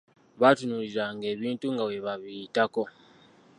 [0.39, 2.83] Baatunuuliranga ebintu nga bwe babiyitako.